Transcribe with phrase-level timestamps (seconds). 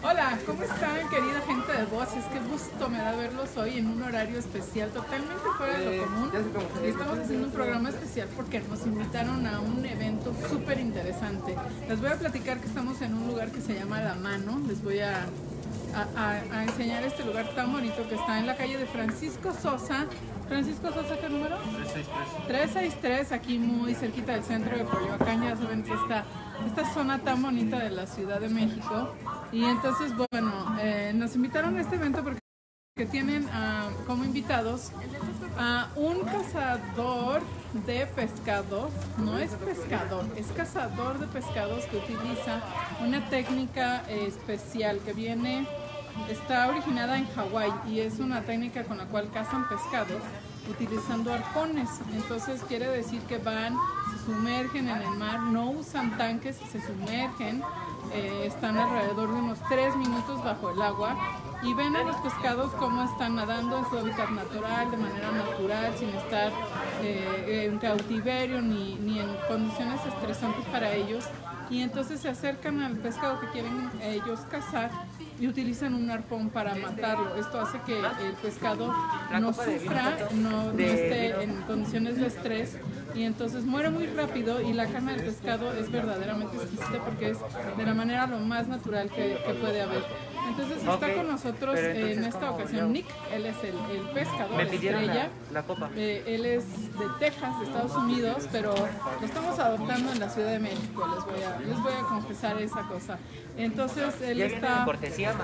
[0.00, 2.24] Hola, ¿cómo están querida gente de Voces?
[2.32, 6.30] Qué gusto me da verlos hoy en un horario especial totalmente fuera de lo común.
[6.84, 11.56] Y estamos haciendo un programa especial porque nos invitaron a un evento súper interesante.
[11.88, 14.60] Les voy a platicar que estamos en un lugar que se llama La Mano.
[14.68, 15.26] Les voy a,
[15.94, 20.06] a- enseñar este lugar tan bonito que está en la calle de Francisco Sosa.
[20.48, 21.56] Francisco Sosa, ¿qué número?
[22.46, 26.24] 363, aquí muy cerquita del centro de Coyoacán, ya saben que está
[26.66, 29.14] esta zona tan bonita de la Ciudad de México.
[29.52, 32.38] Y entonces, bueno, eh, nos invitaron a este evento porque
[32.98, 34.90] que tienen ah, como invitados
[35.56, 37.42] a un cazador
[37.86, 42.60] de pescados, no es pescador, es cazador de pescados que utiliza
[43.00, 45.64] una técnica especial que viene,
[46.28, 50.20] está originada en Hawái y es una técnica con la cual cazan pescados
[50.68, 51.88] utilizando arpones.
[52.12, 53.76] Entonces quiere decir que van,
[54.10, 57.62] se sumergen en el mar, no usan tanques, se sumergen,
[58.12, 61.16] eh, están alrededor de unos 3 minutos bajo el agua
[61.62, 65.92] y ven a los pescados cómo están nadando en su hábitat natural, de manera natural,
[65.96, 66.52] sin estar
[67.02, 71.24] eh, en cautiverio ni, ni en condiciones estresantes para ellos.
[71.70, 74.90] Y entonces se acercan al pescado que quieren ellos cazar
[75.40, 77.36] y utilizan un arpón para matarlo.
[77.36, 78.92] Esto hace que el pescado
[79.38, 82.78] no sufra, no, no esté en condiciones de estrés
[83.14, 87.38] y entonces muere muy rápido y la carne del pescado es verdaderamente exquisita porque es
[87.76, 90.04] de la manera lo más natural que, que puede haber.
[90.48, 92.88] Entonces está Ok, con nosotros entonces, en esta ¿cómo ocasión yo?
[92.88, 95.28] Nick, él es el, el pescador Me pidieron estrella.
[95.52, 95.90] la, la copa.
[95.94, 96.64] Eh, él es
[96.98, 101.06] de Texas, de Estados Unidos, pero lo estamos adoptando en la Ciudad de México.
[101.14, 103.18] Les voy a, les voy a confesar esa cosa.
[103.56, 104.84] Entonces él está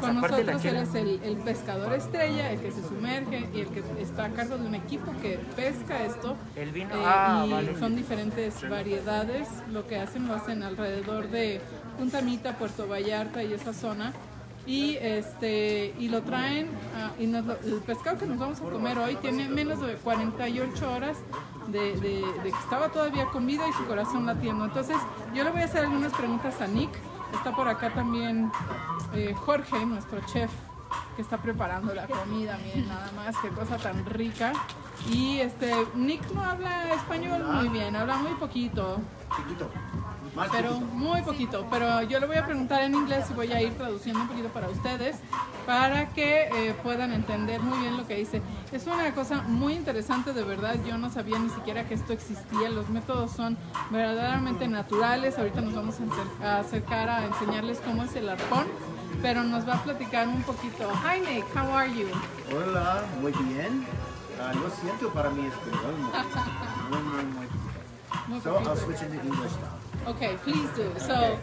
[0.00, 0.64] con nosotros.
[0.64, 4.30] Él es el, el pescador estrella, el que se sumerge y el que está a
[4.30, 6.36] cargo de un equipo que pesca esto.
[6.56, 7.78] El vino, Eh, ah, y vale.
[7.78, 9.48] son diferentes variedades.
[9.72, 11.60] Lo que hacen lo hacen alrededor de
[11.98, 14.12] Punta Mita, Puerto Vallarta y esa zona.
[14.66, 18.64] Y este y lo traen ah, y nos lo- el pescado que nos vamos a
[18.64, 21.18] comer hoy tiene menos de 48 horas
[21.68, 21.92] de,
[22.42, 24.64] que estaba todavía con vida y su corazón latiendo.
[24.64, 24.96] Entonces
[25.34, 26.90] yo le voy a hacer algunas preguntas a Nick.
[27.34, 28.50] Está por acá también
[29.12, 30.50] eh, Jorge, nuestro chef,
[31.16, 32.56] que está preparando la comida.
[32.64, 34.52] Miren nada más, qué cosa tan rica.
[35.10, 38.98] Y este Nick no habla español muy bien, habla muy poquito.
[40.34, 43.62] Más Pero muy poquito, pero yo le voy a preguntar en inglés y voy a
[43.62, 45.16] ir traduciendo un poquito para ustedes
[45.64, 48.42] para que eh, puedan entender muy bien lo que dice.
[48.72, 52.68] Es una cosa muy interesante, de verdad, yo no sabía ni siquiera que esto existía,
[52.68, 53.56] los métodos son
[53.90, 58.66] verdaderamente naturales, ahorita nos vamos a acer- a acercar a enseñarles cómo es el arpón,
[59.22, 60.90] pero nos va a platicar un poquito.
[61.04, 62.08] Hi Nick, how are you?
[62.54, 63.86] Hola, muy bien.
[64.42, 65.94] Ah, lo siento para mi español.
[66.90, 67.70] Muy, muy, muy poquito.
[68.26, 69.83] Muy So I'll switch into English now.
[70.06, 70.92] Okay, please do.
[70.98, 71.38] So,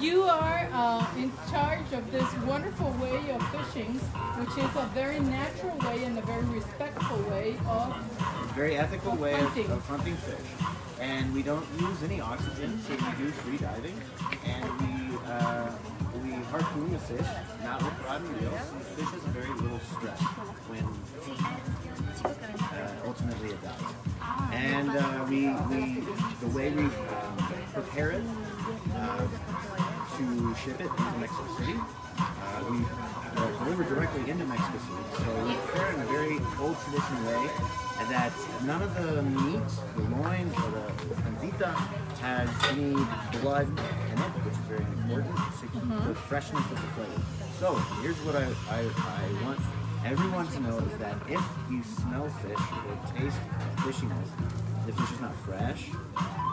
[0.00, 3.94] you are uh, in charge of this wonderful way of fishing,
[4.38, 7.94] which is a very natural way and a very respectful way of.
[8.54, 9.70] Very ethical way of, hunting.
[9.70, 10.66] of hunting fish.
[11.00, 13.94] And we don't use any oxygen, so we do free diving.
[14.44, 15.70] And we uh,
[16.22, 17.26] we harpoon the fish,
[17.62, 18.50] not with rod and reel.
[18.50, 20.20] So the fish has very little stress
[20.68, 20.84] when
[22.24, 23.80] uh, ultimately it dies.
[24.52, 26.00] And uh, we, we
[26.40, 27.36] the way we um,
[27.72, 28.22] prepare it
[28.94, 29.26] uh,
[30.20, 32.84] to ship it into Mexico City, uh, we
[33.36, 35.24] uh, deliver directly into Mexico City.
[35.24, 37.50] So we prepare in a very old traditional way
[38.00, 38.32] and that
[38.64, 40.70] none of the meat, the loin or
[41.08, 41.68] the pancita
[42.20, 42.92] has any
[43.40, 47.22] blood in it, which is very important to keep the freshness of the flavor.
[47.58, 49.60] So here's what I, I, I want
[50.04, 53.40] everyone to know is that if you smell fish or taste
[53.84, 54.28] fishiness,
[54.86, 55.88] the fish is not fresh,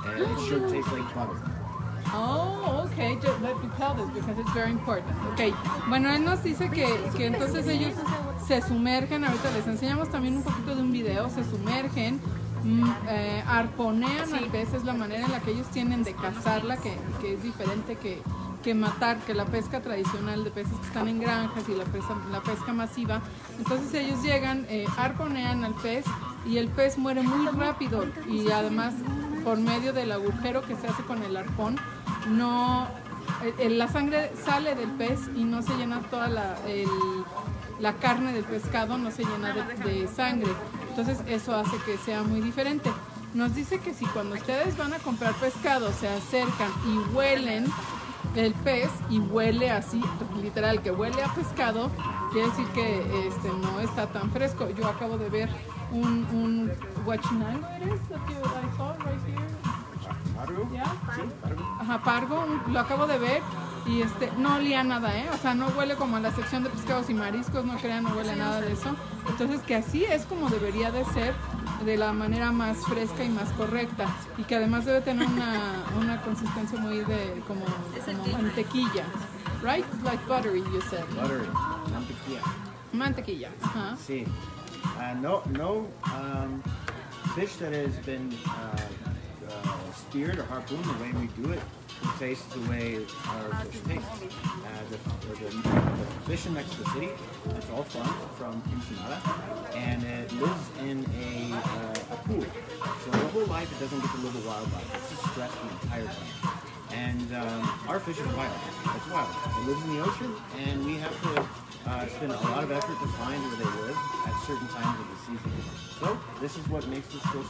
[0.05, 1.66] and it should taste like butter.
[2.13, 3.15] Oh, okay.
[3.41, 5.15] Let me tell this because it's very important.
[5.33, 5.53] Okay.
[5.87, 7.93] Bueno, él nos dice que, que entonces ellos
[8.47, 9.23] se sumergen.
[9.23, 11.29] Ahorita les enseñamos también un poquito de un video.
[11.29, 12.19] Se sumergen.
[12.63, 16.77] mm, eh, arponean al pez es la manera en la que ellos tienen de cazarla
[16.77, 18.21] que, que es diferente que,
[18.63, 22.15] que matar que la pesca tradicional de peces que están en granjas y la pesca,
[22.31, 23.21] la pesca masiva
[23.57, 26.05] entonces ellos llegan eh, arponean al pez
[26.45, 28.93] y el pez muere muy rápido y además
[29.47, 31.77] por medio del agujero que se hace con el arpón
[32.31, 32.85] no
[33.45, 36.57] eh, eh, la sangre sale del pez y no se llena toda la,
[37.79, 40.51] la carne del pescado no se llena de, de sangre
[40.89, 42.91] entonces eso hace que sea muy diferente
[43.33, 47.67] nos dice que si cuando ustedes van a comprar pescado se acercan y huelen
[48.35, 50.01] el pez y huele así,
[50.41, 51.89] literal, que huele a pescado,
[52.31, 54.69] quiere decir que este, no está tan fresco.
[54.69, 55.49] Yo acabo de ver
[55.91, 56.71] un, un
[57.05, 57.99] guachinango, ¿eres?
[58.09, 59.47] That you- I saw right here.
[60.35, 60.69] Maru?
[60.71, 60.85] Yeah.
[61.15, 61.63] Sí, Maru.
[61.81, 63.41] Ajá, pargo, lo acabo de ver
[63.85, 65.27] y este no olía nada, ¿eh?
[65.33, 68.11] O sea, no huele como a la sección de pescados y mariscos, no crean, no
[68.15, 68.95] huele nada de eso.
[69.27, 71.33] Entonces, que así es como debería de ser
[71.85, 74.05] de la manera más fresca y más correcta
[74.37, 75.59] y que además debe tener una,
[75.99, 77.61] una consistencia muy de como,
[78.05, 79.05] como mantequilla,
[79.63, 79.85] right?
[80.03, 81.03] Like buttery, you said.
[81.15, 81.47] Buttery,
[81.91, 82.41] mantequilla.
[82.93, 83.49] Mantequilla.
[83.63, 83.95] Ajá.
[84.05, 84.23] Sí.
[84.83, 86.63] Uh, no, no um,
[87.35, 88.77] fish that has been uh,
[89.49, 91.61] uh, speared or harpooned the way we do it
[92.01, 92.97] will taste the way
[93.27, 94.21] our fish tastes.
[94.21, 94.97] Uh, the,
[95.35, 97.09] the, the fish in Mexico City,
[97.49, 99.19] it's all farmed from Ensenada,
[99.75, 102.45] and it lives in a, uh, a pool.
[103.03, 104.95] So the whole life it doesn't get to live a wildlife.
[104.95, 106.59] It's just stressed the entire time.
[106.91, 108.53] And um, our fish is wild.
[108.95, 109.29] It's wild.
[109.59, 110.35] It lives in the ocean,
[110.65, 111.47] and we have to
[111.85, 115.07] uh, spend a lot of effort to find where they live at certain times of
[115.11, 115.51] the season.
[115.99, 117.47] So this is what makes this fish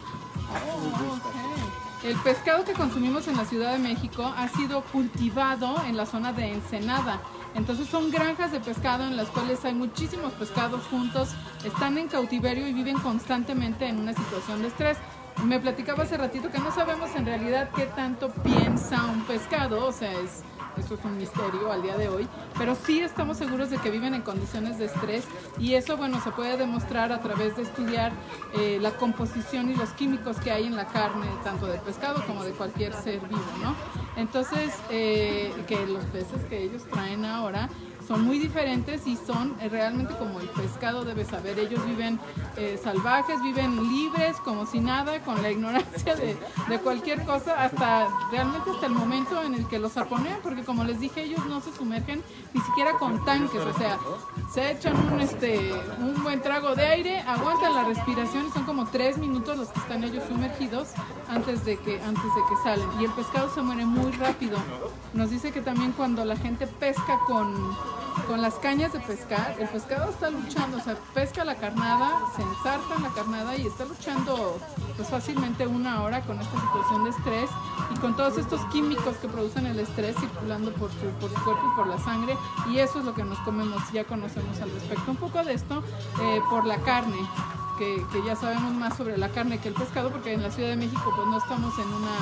[0.52, 1.88] absolutely special.
[2.04, 6.32] El pescado que consumimos en la Ciudad de México ha sido cultivado en la zona
[6.32, 7.20] de Ensenada.
[7.56, 11.30] Entonces son granjas de pescado en las cuales hay muchísimos pescados juntos,
[11.66, 14.98] están en cautiverio y viven constantemente en una situación de estrés.
[15.44, 19.92] Me platicaba hace ratito que no sabemos en realidad qué tanto piensa un pescado, o
[19.92, 20.44] sea, es,
[20.80, 22.28] eso es un misterio al día de hoy,
[22.58, 25.26] pero sí estamos seguros de que viven en condiciones de estrés
[25.60, 28.12] y eso, bueno, se puede demostrar a través de estudiar
[28.56, 32.44] eh, la composición y los químicos que hay en la carne, tanto del pescado como
[32.44, 33.76] de cualquier ser vivo, ¿no?
[34.16, 37.70] Entonces, eh, que los peces que ellos traen ahora
[38.08, 41.60] son muy diferentes y son eh, realmente como el pescado debe saber.
[41.60, 42.20] Ellos viven
[42.56, 46.38] eh, salvajes, viven libres, como si nada, con la ignorancia de,
[46.80, 51.00] cualquier cosa, hasta realmente hasta el momento en el que los arponean, porque como les
[51.00, 52.24] dije, ellos no se sumergen
[52.54, 53.98] ni siquiera con tanques, o sea,
[54.54, 58.86] se echan un, este, un buen trago de aire, aguantan la respiración y son como
[58.88, 60.90] tres minutos los que están ellos sumergidos
[61.30, 62.88] antes de que, antes de que salen.
[63.02, 64.58] Y el pescado se muere muy rápido.
[65.14, 67.76] Nos dice que también cuando la gente pesca con
[68.26, 72.42] con las cañas de pescar, el pescado está luchando, o sea, pesca la carnada, se
[72.42, 74.60] ensarta en la carnada y está luchando
[74.96, 77.50] pues fácilmente una hora con esta situación de estrés
[77.94, 81.62] y con todos estos químicos que producen el estrés circulando por su, por su cuerpo
[81.72, 82.36] y por la sangre
[82.72, 85.12] y eso es lo que nos comemos, ya conocemos al respecto.
[85.12, 85.84] Un poco de esto
[86.22, 87.18] eh, por la carne.
[87.78, 90.70] Que, que, ya sabemos más sobre la carne que el pescado, porque en la Ciudad
[90.70, 92.16] de México pues no estamos en una,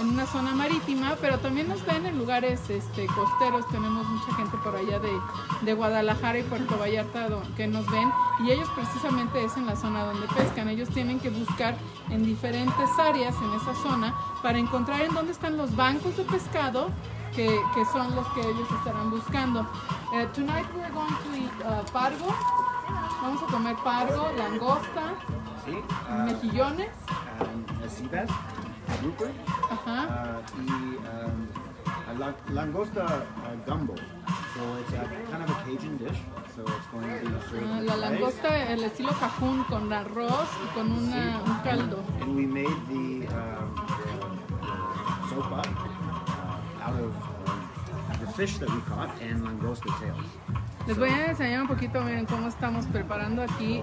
[0.00, 4.56] en una zona marítima, pero también nos ven en lugares este, costeros, tenemos mucha gente
[4.58, 5.10] por allá de,
[5.62, 8.08] de Guadalajara y Puerto Vallarta que nos ven,
[8.44, 11.76] y ellos precisamente es en la zona donde pescan, ellos tienen que buscar
[12.10, 16.90] en diferentes áreas en esa zona para encontrar en dónde están los bancos de pescado
[17.34, 19.66] que, que son los que ellos estarán buscando.
[20.12, 22.34] Uh, tonight we're going to eat uh, pargo,
[23.22, 25.14] Vamos a comer pargo, langosta,
[25.64, 26.88] Sí, uh, mejillones.
[27.40, 28.30] um, sea bass,
[29.02, 29.32] grouper,
[29.70, 29.98] Ajá.
[30.08, 31.46] uh, y um,
[32.08, 33.94] a la- langosta uh, gumbo.
[33.94, 36.18] So it's a kind of a Cajun dish.
[36.56, 40.48] So it's going to be served Ah, with La langosta, el estilo cajún con arroz
[40.64, 42.02] y con una, un caldo.
[42.20, 43.74] And we made the, um,
[44.60, 44.72] the
[45.28, 47.14] sopa uh, out of
[48.30, 50.26] fish that we caught and langosta tails.
[50.86, 53.82] Les voy a enseñar un poquito, miren cómo estamos preparando aquí.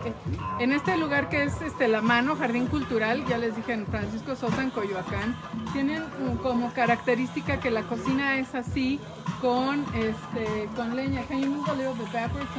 [0.59, 4.35] En este lugar que es este, La Mano, Jardín Cultural, ya les dije en Francisco
[4.35, 5.35] Sosa, en Coyoacán,
[5.73, 6.03] tienen
[6.41, 8.99] como característica que la cocina es así,
[9.41, 11.21] con, este, con leña.
[11.27, 12.49] Can you move a little bit backwards?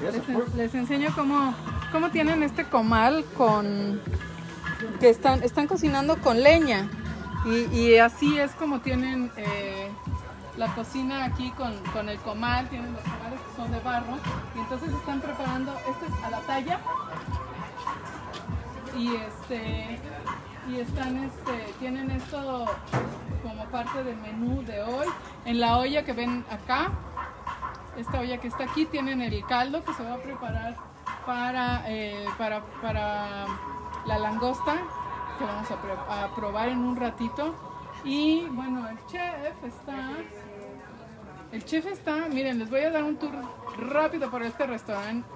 [0.00, 1.52] Les, les enseño cómo,
[1.90, 4.00] cómo tienen este comal con
[5.00, 6.88] que están, están cocinando con leña.
[7.44, 9.90] Y, y así es como tienen eh,
[10.58, 14.18] la cocina aquí con, con el comal, tienen los comales que son de barro.
[14.54, 16.80] Y entonces están preparando, este es a la talla.
[18.96, 20.00] Y este
[20.68, 22.66] y están este, tienen esto
[23.42, 25.06] como parte del menú de hoy.
[25.44, 26.90] En la olla que ven acá,
[27.96, 30.76] esta olla que está aquí, tienen el caldo que se va a preparar
[31.24, 33.46] para, eh, para, para
[34.06, 34.76] la langosta,
[35.38, 37.54] que vamos a, probar en un ratito.
[38.04, 40.10] Y bueno, el chef está...
[41.50, 43.32] El chef está, miren, les voy a dar un tour
[43.78, 45.26] rápido por este restaurante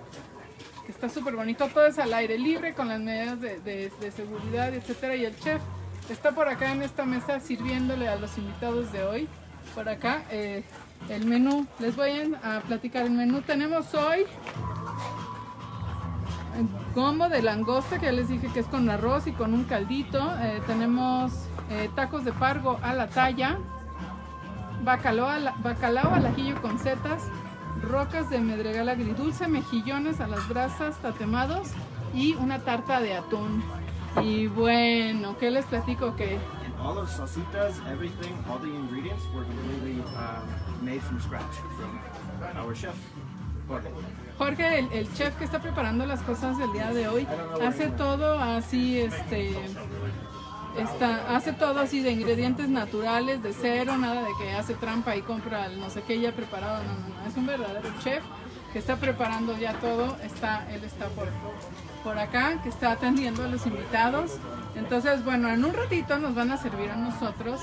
[0.85, 4.75] que está súper bonito, todo es al aire libre con las medidas de, de- seguridad,
[4.75, 5.15] etcétera.
[5.17, 5.63] Y el chef
[6.11, 9.29] está por acá en esta mesa sirviéndole a los invitados de hoy.
[9.75, 10.65] Por acá eh,
[11.09, 13.41] el menú, les voy a, platicar el menú.
[13.43, 14.27] Tenemos hoy
[16.95, 20.19] combo de langosta que ya les dije que es con arroz y con un caldito.
[20.41, 21.33] Eh, tenemos
[21.71, 23.59] eh, tacos de pargo a la talla,
[24.85, 27.23] bacalao, al- bacalao al ajillo con setas,
[27.83, 31.69] rocas de medregal agridulce, mejillones a las brasas tatemados
[32.15, 33.63] y una tarta de atún.
[34.23, 36.15] Y bueno, ¿qué les platico?
[36.17, 36.39] Que
[36.83, 37.09] all of
[37.91, 42.01] everything, all the ingredients were completely um, made from scratch from
[42.61, 42.95] our chef,
[43.69, 43.89] Jorge.
[44.37, 47.27] Jorge, el, el chef que está preparando las cosas del día de hoy,
[47.65, 49.55] hace todo así, este,
[51.29, 55.67] hace todo así de ingredientes naturales, de cero, nada de que hace trampa y compra
[55.67, 58.23] el no sé qué ya preparado, no, no, no, es un verdadero chef
[58.73, 61.29] que está preparando ya todo, está, él está por,
[62.03, 64.39] por acá, que está atendiendo a los invitados.
[64.75, 67.61] Entonces, bueno, en un ratito nos van a servir a nosotros,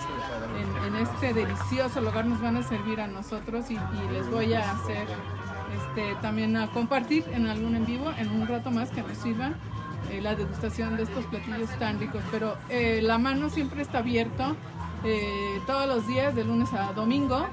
[0.56, 4.54] en, en este delicioso lugar nos van a servir a nosotros y, y les voy
[4.54, 5.08] a hacer
[5.80, 9.56] este, también a compartir en algún en vivo, en un rato más que nos sirvan
[10.10, 12.22] eh, la degustación de estos platillos tan ricos.
[12.32, 14.56] Pero eh, la mano siempre está abierto
[15.04, 17.48] eh, todos los días, de lunes a domingo.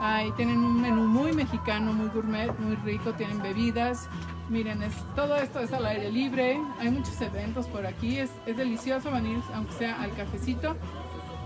[0.00, 4.08] Ahí tienen un menú muy mexicano, muy gourmet, muy rico, tienen bebidas.
[4.50, 8.56] Miren, es, todo esto es al aire libre, hay muchos eventos por aquí, es, es
[8.58, 10.76] delicioso venir, aunque sea al cafecito.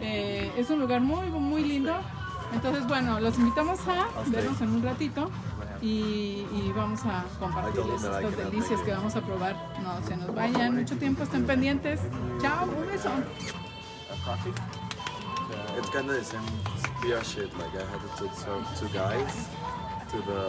[0.01, 1.95] Eh, es un lugar muy, muy lindo.
[2.53, 5.31] Entonces, bueno, los invitamos a vernos en un ratito
[5.83, 9.57] y, y vamos a compartirles estas delicias que vamos a probar.
[9.83, 12.01] No se nos vayan mucho tiempo, estén pendientes.
[12.41, 13.11] Chao, un beso.
[15.79, 16.43] It's kind of the same
[17.03, 17.51] beer shit.
[17.59, 19.49] Like I had to take some two guys
[20.11, 20.43] to the